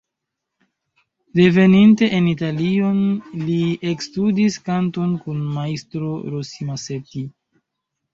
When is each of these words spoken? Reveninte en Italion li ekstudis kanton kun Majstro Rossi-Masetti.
Reveninte 1.39 2.07
en 2.19 2.29
Italion 2.31 2.97
li 3.49 3.57
ekstudis 3.91 4.57
kanton 4.71 5.13
kun 5.27 5.45
Majstro 5.59 6.09
Rossi-Masetti. 6.33 7.23